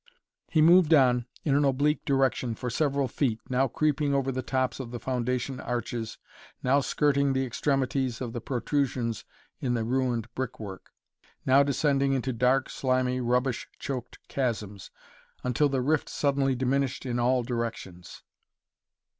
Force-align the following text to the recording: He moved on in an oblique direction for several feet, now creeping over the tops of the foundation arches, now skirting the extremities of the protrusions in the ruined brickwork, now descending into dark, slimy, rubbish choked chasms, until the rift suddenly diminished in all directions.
He 0.49 0.63
moved 0.63 0.95
on 0.95 1.27
in 1.43 1.53
an 1.53 1.63
oblique 1.63 2.03
direction 2.05 2.55
for 2.55 2.71
several 2.71 3.07
feet, 3.07 3.39
now 3.51 3.67
creeping 3.67 4.15
over 4.15 4.31
the 4.31 4.41
tops 4.41 4.79
of 4.79 4.89
the 4.89 4.99
foundation 4.99 5.59
arches, 5.59 6.17
now 6.63 6.79
skirting 6.79 7.33
the 7.33 7.45
extremities 7.45 8.19
of 8.19 8.33
the 8.33 8.41
protrusions 8.41 9.25
in 9.59 9.75
the 9.75 9.83
ruined 9.83 10.27
brickwork, 10.33 10.89
now 11.45 11.61
descending 11.61 12.13
into 12.13 12.33
dark, 12.33 12.67
slimy, 12.67 13.21
rubbish 13.21 13.69
choked 13.77 14.17
chasms, 14.27 14.89
until 15.43 15.69
the 15.69 15.81
rift 15.81 16.09
suddenly 16.09 16.55
diminished 16.55 17.05
in 17.05 17.19
all 17.19 17.43
directions. 17.43 18.23